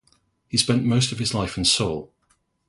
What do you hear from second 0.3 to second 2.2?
He spent most of his life in Seoul.